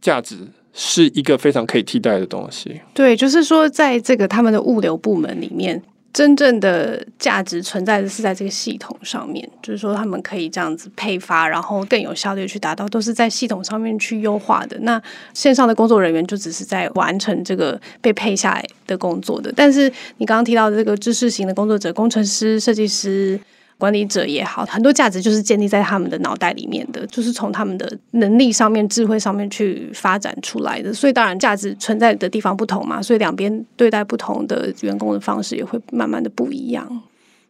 [0.00, 0.48] 价值。
[0.80, 2.80] 是一个非常可以替代的东西。
[2.94, 9.46] 对，就是说，在这个他们的物流部门里面，真正的价值存在的是在这个系统上面。
[9.60, 14.78] 就是说，他们可以这样子配发，然后更有效率去达到，都是在系统上面去优化的。
[14.82, 15.02] 那
[15.34, 19.52] 线上的工作人员就只是在完成这个被配下来的工作的。
[19.56, 23.38] 但是你刚刚提到的这个知识型的工作者，工程师、设计师。
[23.78, 30.92] 管理者也好，很多价值就是建立在他们的脑袋里面的，就是从他们的能力上面、智慧上面去发展出来的。
[30.92, 37.02] 所以，当然价值存在的地方不同嘛，所以两边对待不同的员工的方式也会慢慢的不一样。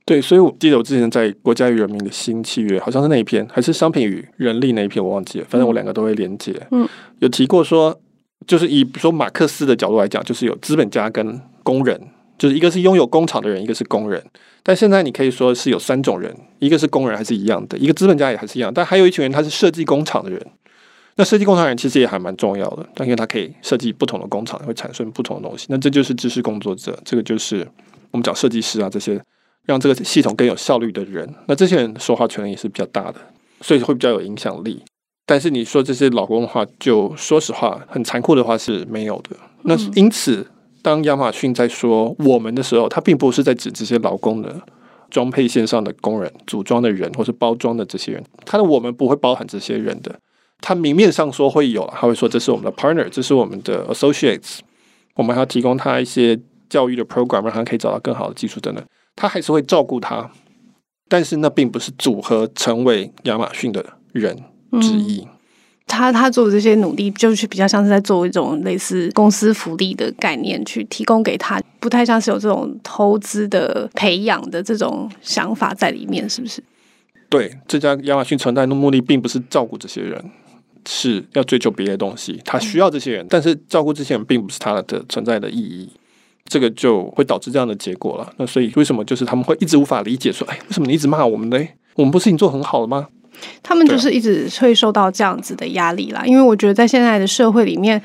[0.04, 5.46] 对，所以我记得我之前在《国家与人民的新契约》，好像是那一篇，还是商品与人力那一篇，我忘记了。
[5.48, 6.54] 反正我两个都会连接。
[6.70, 6.86] 嗯，
[7.20, 7.98] 有提过说，
[8.46, 11.98] 就是以说马克思的角度来讲，就是有资本家跟工人。
[12.38, 14.22] 就是一个是拥有工厂的人，一个是工人。
[14.62, 20.40] 但现在你可以说是有三种人，一个是工人还是一样的，一个资本家也还是一样，但还有一群人他是设计工厂的人。
[21.16, 25.66] 那设计工厂人其实也还蛮重要的，但因为他可以设计不同的工厂，会产生不同的东西。
[25.68, 27.66] 那这就是知识工作者，这个就是
[28.12, 29.20] 我们讲设计师啊这些，
[29.64, 31.28] 让这个系统更有效率的人。
[31.46, 33.16] 那这些人说话权力也是比较大的，
[33.60, 34.84] 所以会比较有影响力。
[35.26, 39.36] 但是你说这些老工的话，就说实话，很残酷的话是没有的。
[39.62, 40.46] 那因此，
[40.82, 44.60] 当亚马逊在说我们的时候，他并不是在指这些劳工的
[45.10, 48.24] 装配线上的工人、组装的人或是包装的这些人。
[48.44, 50.18] 他的我们不会包含这些人的。
[50.60, 54.58] 他明面上说会有，他会说这是我们的 partner，这是我们的 associates，
[55.14, 56.38] 我们还要提供他一些
[56.68, 58.84] 教育的 program，让他可以找到更好的技术等等。
[59.14, 60.30] 他还是会照顾他，
[61.08, 64.36] 但是那并不是组合成为亚马逊的人。
[64.82, 65.28] 之一，嗯、
[65.88, 76.62] 他他做的这些努力，就是比较像是在做一种类似公司福利的概念，去提供给他，不太像是有这种投资的培养的这种想法在里面，是不是？
[77.28, 80.22] 对，这家亚马逊存在的目的，并不是照顾这些人，
[80.86, 82.40] 是要追求别的东西。
[82.44, 85.90] 他需要这些人，但是照顾这些人，并不是他的存在的意义。
[86.46, 88.32] 这个就会导致这样的结果了。
[88.38, 91.68] 那所以，为什么就是他们会一直无法理解说，哎，为什么你一直骂我们呢？
[91.94, 93.08] 我们不是已经做很好了吗？
[93.62, 98.00] 他们就是一直会受到这样子的压力啦，因为我觉得在现在的社会里面，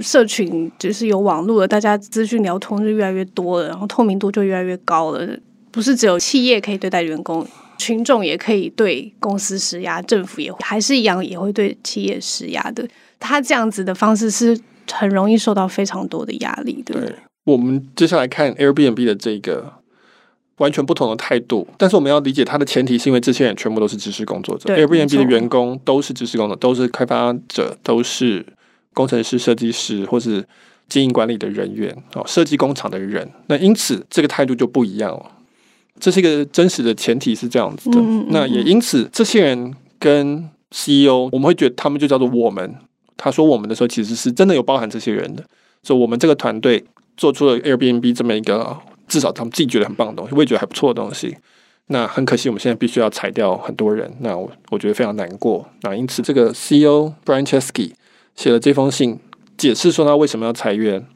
[0.00, 5.26] 社群就是有网络了，大家资讯流通就越来越多了，然后透明度就越来越高了。
[5.70, 7.46] 不是只有企业可以对待员工，
[7.78, 12.86] 群众也可以对公司施压，政府也还是一样也会对企业施压的。
[13.18, 14.58] 他这样子的方式是
[14.90, 16.94] 很容易受到非常多的压力的。
[17.00, 19.74] 对，我们接下来看 Airbnb 的这个。
[20.58, 28.44] 完全不同的态度，但是我们要理解它的前提是因为这些人全部都是知识工作者，Airbnb 的员工都是知识工作者，都是开发者，都是
[28.94, 30.42] 工程师、设计师或是
[30.88, 33.30] 经营管理的人员哦，设计工厂的人。
[33.48, 35.30] 那因此这个态度就不一样了。
[36.00, 37.98] 这是一个真实的前提是这样子的。
[37.98, 42.74] 嗯嗯嗯，那也因此，这些人跟 CEO，我们会觉得他们就叫做我们。
[43.18, 45.44] 他说我们的时候，其实是真的有包含这些人的。
[45.82, 46.82] 所以，我们这个团队
[47.16, 48.76] 做出了 Airbnb 这么一个。
[49.08, 51.36] 至少他们自己觉得很棒的东西，我也觉得还不错的东西。
[51.88, 54.12] 那很可惜，我们现在必须要裁掉很多人。
[54.18, 55.64] 那我我觉得非常难过。
[55.82, 57.92] 那因此，这个 CEO Brian Chesky
[58.34, 59.20] 写了这封信，
[59.56, 61.06] 解释说他为什么要裁员。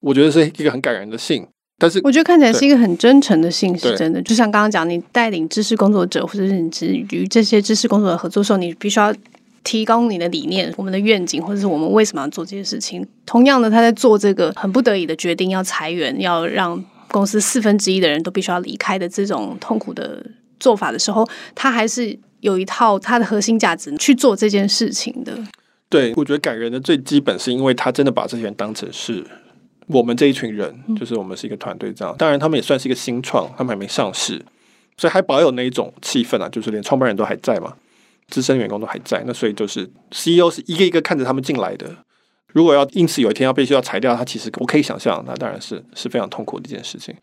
[0.00, 1.46] 我觉得是一个很感人的信。
[1.76, 4.22] 但是，我觉得看起来是一个很真诚的信，是真的。
[4.22, 6.70] 就像刚刚讲，你带领知识工作者，或者是你
[7.10, 9.14] 与这些知识工作者合作的时候，你必须要
[9.64, 13.06] 提供你的理念、我们的愿景，或者是我们为什么要做这些事情。
[13.26, 16.82] 同样的，他在做这个很不得已的决定，要裁员，要让。
[17.08, 20.24] 公司四分之一的人都必须要离开的这种痛苦的
[20.58, 25.36] 做法的时候，他还是有一套他的核心价值去做这件事情的。
[25.88, 29.24] 对，我觉得感人的最基本是因为他真的把这些人当成是
[29.86, 32.14] 我们这一群人，就是我们是一个团队这样。
[32.18, 34.44] 当然，他们也算是一个新创，他们还没上市，
[34.96, 37.74] 所以还保有那一种气氛啊，就是连创办人都还在嘛，
[38.28, 39.22] 资深员工都还在。
[39.26, 41.88] 那所以就是 CEO 是一个一个看着他们进来的。
[42.56, 47.14] 如果要因此有一天要被需要裁掉他，其实我可以想象，那当然是是非常痛苦的一件事情，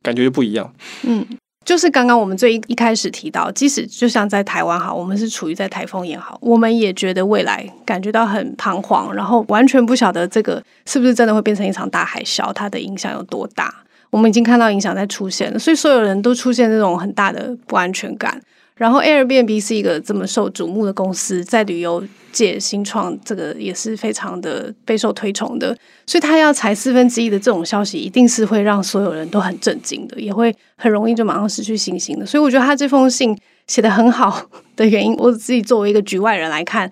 [0.00, 0.72] 感觉就不一样。
[1.02, 1.26] 嗯，
[1.62, 13.82] 就是刚刚我们最一开始提到，即使就像在台湾好，我们是处于在台风也好，我们也觉得未来感觉到很彷徨，然后完全不晓得这个是不是真的会变成一场大海啸，它的影响有多大。
[14.08, 18.40] 我们已经看到影响在出现了，所以所有人都出现这种很大的不安全感。
[18.78, 32.24] 然后 Airbnb 是一个这么受瞩目的公司，在旅游界新创，这个也是非常的备受推崇的，所以他要裁四分之一的这种消息，一定是会让所有人都很震惊的，也会很容易就马上失去信心的。
[32.24, 33.36] 所以我觉得他这封信
[33.66, 34.40] 写得很好
[34.76, 36.88] 的原因，我自己作为一个局外人来看，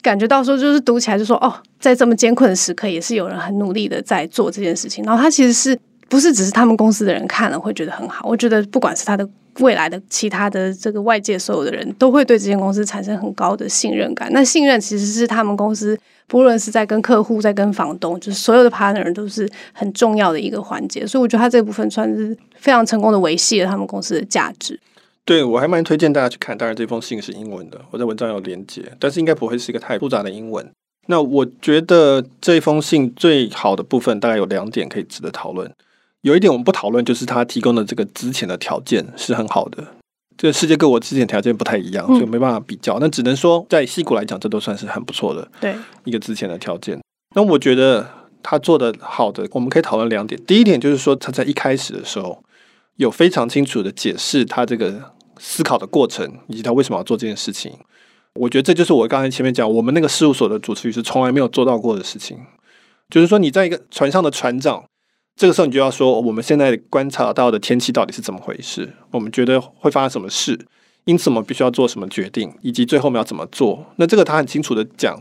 [0.00, 5.04] 感觉到说就是读起来就说哦，在这么艰困的时刻，也是有人很努力的在做这件事情。
[5.04, 8.26] 然后他其实是不是只是他们公司的人看了会觉得很好？
[8.26, 9.28] 我觉得不管是他的。
[9.60, 14.30] 未来的其他的这个外界所有的人都会对这间公司产生很高的信任感。
[14.32, 21.06] 那信任其实是他们公司不论是在跟客户、在跟房东，就是所有的 partner 都是很重要的一个环节。
[21.06, 24.78] 所以我觉得他这部分算是非常成功的维系了他们公司的价值。
[25.24, 26.56] 对，我还蛮推荐大家去看。
[26.56, 30.64] 当然，这封信是英文的，我在文章有连接，但是应该不会是一个太复杂的英文。
[31.06, 35.68] 那我觉得这封信最好的部分大概有两点可以值得讨论。
[36.26, 39.86] 有一点我们不讨论，就是他提供的这个之前的条件是很好的。
[40.36, 42.98] 这个世界各国之前条件不太一样，所以没办法比较。
[42.98, 47.00] 那只能说在矽谷来讲，这都算是很不错的，对一个之前的条件。
[47.36, 48.04] 那我觉得
[48.42, 50.38] 他做的好的，我们可以讨论两点。
[50.44, 52.42] 第一点就是说，他在一开始的时候
[52.96, 57.72] 有非常清楚的解释他这个思考的过程，以及他为什么要做这件事情。
[58.34, 62.36] 我觉得这就是我刚才前面讲，我们那个事务所的主持律师从来没有做到过的事情，
[63.08, 64.82] 就是说你在一个船上的船长。
[65.36, 68.90] 这个时候你就要说，我们现在观察到的天气到底是怎么回事？
[69.10, 70.58] 我们觉得会发生什么事？
[71.04, 73.84] 因此我们必须要做什么决定，以及最后我们要怎么做？
[73.96, 75.14] 那这个他很清楚的讲，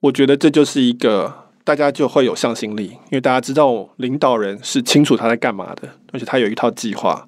[0.00, 7.26] 我觉得这就是一个大家就会有向心力，因为大家知道领导人是清楚他在干嘛的，而且他有一套计划，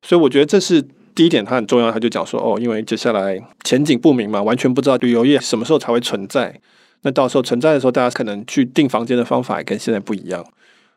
[0.00, 0.82] 所以我觉得这是
[1.14, 1.92] 第一点，他很重要。
[1.92, 6.58] 他就讲说，哦，因为接下来前景不明嘛，完全不知道旅游业什么时候才会存在。
[7.02, 10.44] 那到时候存在的时候，大家可能去订房间的方法也跟现在不一样。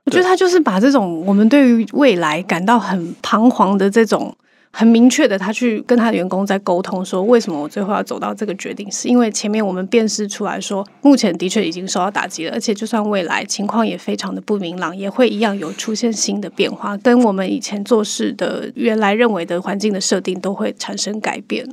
[0.06, 4.36] 我觉得他就是把这种我们对于未来感到很彷徨的这种。
[4.76, 21.70] 很明确的，他去跟他的员工在沟通，说为什么我最后要走到这个决定，是因为前面我们辨识出来说，目前的确已经受到打击了，而且就算未来情况也非常的不明朗，也会一样有出现新的变化，跟我们以前做事的原来认为的环境的设定都会产生改变。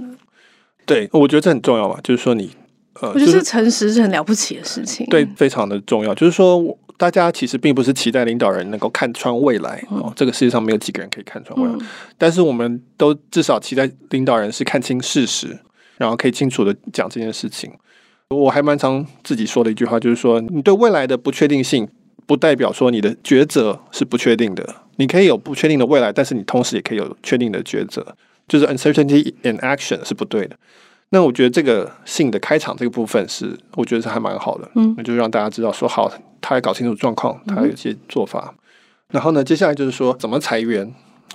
[0.85, 2.51] 对，我觉得这很重要吧，就是说你，
[3.01, 6.79] 呃，我觉得诚实是很了不起的事情，对，非常的重要，就是说。
[7.01, 11.75] 大家其实并不是期待领导人能够看穿未来哦，这个世界上没有几个人可以看穿未来。
[11.81, 11.87] 嗯、
[12.19, 15.59] 但是我们都至少期待领导人是看清事实，
[15.97, 17.73] 然后可以清楚的讲这件事情。
[18.29, 21.89] 我还蛮常自己说的一句话，就是说，你对未来的不确定性，
[22.27, 24.75] 不代表说你的抉择是不确定的。
[24.97, 28.15] 你可以有不确定的未来，但是你同时也可以有确定的抉择，
[28.47, 30.55] 就是 uncertainty in action 是不对的。
[31.11, 38.55] 那我觉得这个信的开场这个部分是，我觉得是还蛮好的，嗯，那就让大家知道说好，他要搞清楚状况，他有一些做法。
[38.55, 38.59] 嗯、
[39.12, 40.87] 然后呢，接下来就是说怎么裁员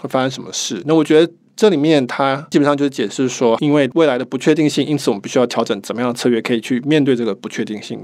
[0.01, 0.81] 会发生什么事。
[0.85, 7.99] 那我觉得这里面他基本上就是解释说，因为未来的不确定性，因此我们必须要调整怎么样的策略可以去面对这个不确定性。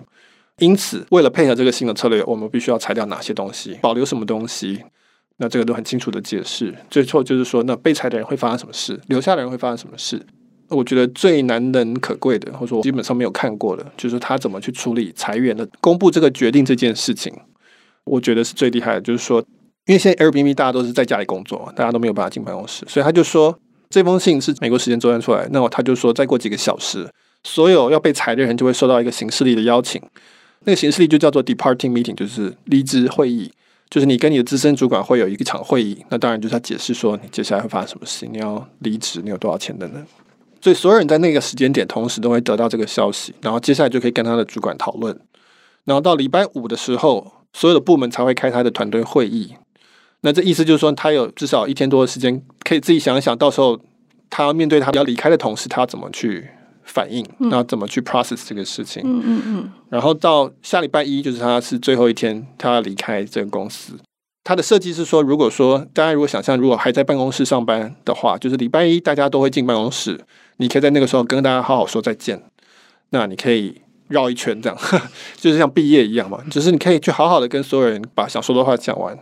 [0.60, 4.84] 因此，为了配合这个新的策略，我们必须要裁掉哪些东西，保留什么东西。
[5.38, 6.76] 那这个都很清楚的解释。
[6.90, 10.24] 最后就是说，那被裁的人会发生什么事，留下的人会发生什么事。
[10.72, 17.34] 我觉得最难能可贵的，或者说我基本上没有看过的，就是他怎么去处理裁员的、公布这个决定这件事情。
[18.06, 19.40] 我觉得是最厉害的，就是说，
[19.86, 23.56] 因为现在 Airbnb 大家都是在家里工作，大家都没有办法进办公室，所以他就说
[23.90, 27.08] 这封信是美国时间周三出来，那么他就说再过几个小时，
[27.44, 30.02] 所有要被裁的人就会收到一个行事历的邀请，
[30.64, 33.52] 那个行事历就叫做 Departing Meeting，就是离职会议，
[33.90, 40.04] 就是你跟你的资深主管会有一场会议，那当然就是他解释说你接下来会发生什么事，你要离职，你有多少钱等等。
[40.62, 45.20] 所以所有人在那个时间点同时都会得到这个消息，然后接下来就可以跟他的主管讨论，
[45.86, 49.56] 然后到礼拜五的时候，所有的部门才会开他的团队会议。
[50.22, 53.80] 那这意思就是说，他有至少一天多的时间可以自己想一想，到时候
[54.30, 56.48] 他要面对他要离开的同事，他要怎么去
[56.84, 59.02] 反应，然后怎么去 process 这个事情。
[59.04, 59.72] 嗯嗯嗯。
[59.90, 63.94] 然后到下礼拜一，就是他是最后一天，他要离开这个公司。
[64.44, 70.20] 它的设计是说，如果说大家如果想象，如果还在办公室上班的话，就是礼拜一大家都会进办公室，
[70.58, 72.42] 你可以在那个时候跟大家好好说再见。
[73.12, 74.78] 那你可以绕一圈，这样
[75.38, 79.18] 就是像毕业一样嘛，就是你可以去好好的跟所有人把想说的话讲完，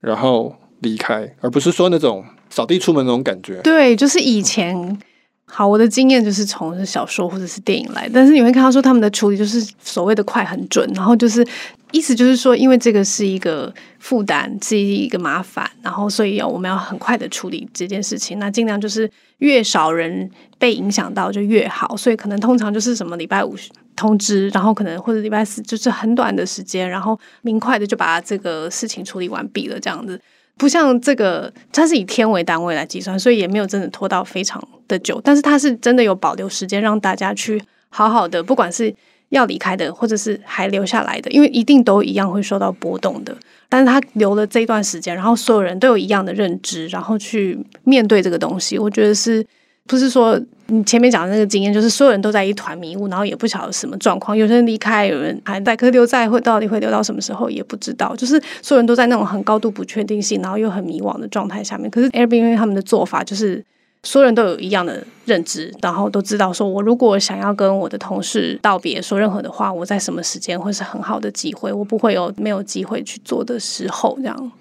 [0.00, 3.60] 然后离开，而不是说那种扫地出门那种感觉。
[3.62, 4.98] 对，就是以前。
[5.44, 11.46] 好，我的经验就是从小说或者是电影来，但是你会看到说他们的处理就是所谓的快很准，然后就是
[11.92, 20.28] 意思就是说，因为这个是一个负担，是一个麻烦，然后所以要我们要很快的处理这件事情，那尽量就是越少人
[20.58, 23.54] 被影响到就越好，所以可能通常就是什么礼拜五
[23.94, 30.20] 通知，然后可能或者礼拜四就是很短的时间，然后明快的就把这个事情处理完毕了，这样子。
[30.58, 35.20] 不像这个，它是以天为单位来计算，所以也没有真的拖到非常的久。
[35.24, 38.94] 但是它是真的有保留时间让大家去好好的，不管是
[39.32, 43.36] 要离开的，或者是还留下来的，因为一定都一样会受到波动的。
[43.68, 49.44] 但是他留了这一段时间，然后所有人都有一样的认知，然后去面对这个东西，我觉得是。
[49.84, 54.34] 不是说你前面讲的那个经验，就是所有人都在一团迷雾，然后也不晓得什么状况。
[54.34, 58.14] 有些人离开，有人还在，可是留在会到底会留到什么时候也不知道。
[58.14, 61.90] 就是所有人都在那种很高度不确定性，然后又很迷惘的状态下面。
[61.90, 63.62] 可是 Airbnb 他们的做法就是，
[64.04, 74.52] 所有人都有一样的认知，然后都知道说，我如果想要跟我的同事道别，说任何的话，我在什么时间会是很好的机会，我不会有没有机会去做的时候，这样。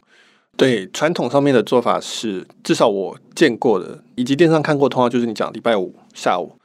[0.55, 6.55] 对，传统上面的做法是，至少我见过的，以及电视上看过，通常就是你讲礼拜五下午，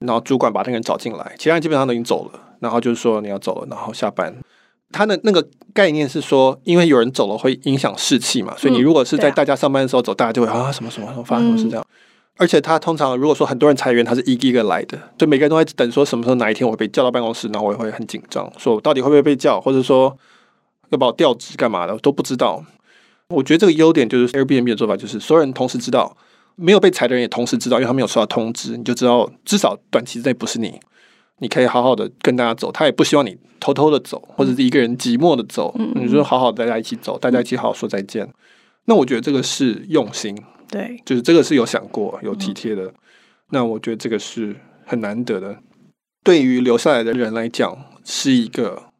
[0.00, 4.34] 然后主管把那个人找进来，其他人基本上都已经走了，然后就是说你要走了，然后下班。
[4.92, 11.86] 他的那个概念是说，因为有人走了会影响士气嘛，所以你如果是在大家上班的时候走，嗯、大家就会啊什么什么什么发生什么事这样。
[11.88, 11.94] 嗯、
[12.38, 20.16] 而且他通常如果说很多人裁员，他是一个一个来的，就每个人都在等说什么时候哪一天我会被叫到办公室，然后我也会很紧张，说我到底会不会被叫，或者说
[20.88, 22.64] 要把我调职干嘛的都不知道。
[23.28, 26.16] 我觉得这个优点就是 Airbnb 的做法，就是所有人同时知道，
[26.54, 30.80] 没有被裁的人也同时知道，因为他没有收到通知，你就知道至少短期之内不是你。
[31.40, 35.72] 你可以好好的跟大家走，他也不希望你偷偷的走，或者是一个人寂寞的走。
[35.78, 38.28] 嗯，你说好好大家一起走，大家一起好好说再见。
[38.86, 40.36] 那我觉得这个是用心，
[40.70, 42.84] 对，就是这个是有想过、有体贴的。
[42.84, 42.94] 嗯、
[43.50, 45.58] 那我觉得这个是很难得的，
[46.22, 48.90] 对于留下来的人来讲是一个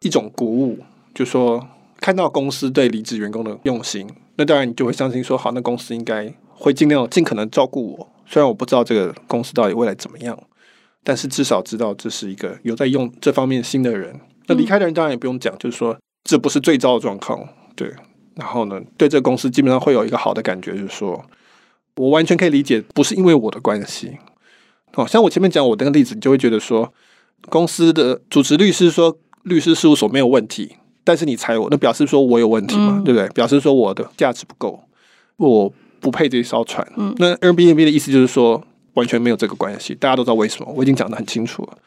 [0.00, 0.78] 一种鼓舞，
[1.14, 8.12] 就说看到公司对离职员工的用心，那当然你就会相信说，好，那公司应该会尽量尽可能照顾我。
[8.26, 10.38] 虽然我不知道这个公司到底未来怎么样。
[11.02, 14.20] 但是至少知道这是一个有在用这方面心的人。
[14.48, 17.90] 那离开的人当然也不用讲，就是说这不是最糟的状况，对。
[18.40, 21.22] 然后呢，对这个公司基本上会有一个好的感觉，就是说
[21.96, 24.16] 我完全可以理解，不是因为我的关系。
[24.94, 26.92] 哦，像我前面讲我那个例子，你就会觉得说，
[27.50, 33.28] 公司的主持律师说律师事务所没有问题，但是你裁我，那表示说我有问题嘛，嗯、对不对？
[33.28, 34.82] 表示说我的价值不够，
[35.36, 36.86] 我不配这艘船。
[36.96, 38.64] 嗯、那 Airbnb 的意思就是说。
[38.94, 41.78] 完全没有这个关系，大家都知道为什么，我已经讲的很清楚了，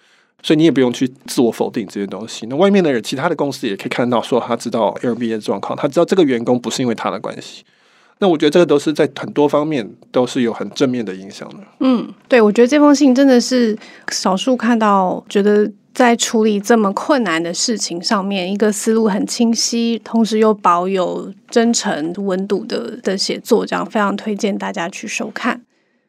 [0.44, 2.46] 所以你也不用去自我否定这些东西。
[2.48, 7.64] 那外面的人，其他的公司也可以看到，说他知道 Airbnb 的状况，他知道这个员工不是因为他的关系。
[8.20, 11.56] 那我觉得这个都是在很多方面都是有很正面的影响的。
[11.80, 13.78] 嗯，对，我觉得这封信真的是
[14.12, 25.62] 少数看到，觉得在处理这么困难的事情上面，一个思路很清晰，同时又保有真诚温度的的写作，这样非常推荐大家去收看。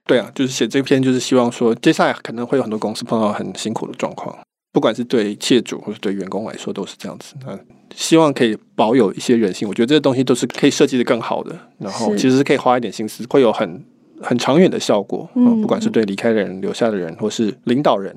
[0.07, 4.37] 对啊，就是写这篇，就是希望说，接下来可能会有很多公司碰到很辛苦的状况，
[4.73, 7.35] 不管是对企业主或者对员工来说，都是这样子。
[7.47, 7.59] 那
[7.95, 13.83] 希望可以保有一些人性，我觉得这些东西都是可以设计的更好的，然后其实是可以花一点心思，会有很
[14.21, 15.29] 很长远的效果。
[15.35, 18.15] 嗯，不管是对离开的人、留下的人，或是领导人。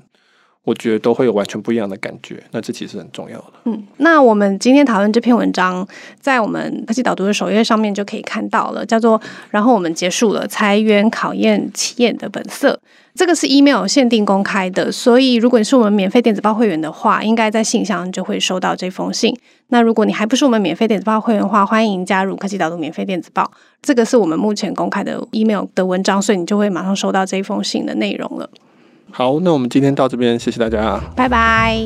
[0.68, 3.46] 我觉得都会有完全不一样的感觉，那这其实很重要的。
[3.64, 5.88] 嗯，那我们今天讨论这篇文章，
[6.20, 12.78] 在我们科技导读的首页上面就可以看到了，叫做“然后我们结束了裁员考验企业的本色”。
[13.16, 19.34] 这个是 email 限定公开的，所以如果你是我们免费电子报会员的话，应该在信箱就会收到这封信。
[19.70, 23.50] 那如果你还不是我们免费电子报会员的话，欢迎加入科技导读免费电子报。
[23.82, 28.50] 这个是我们目前公开的 email 的文章，所以你就会马上收到这封信的内容了。
[29.18, 31.84] 好，那我们今天到这边，谢谢大家，拜拜。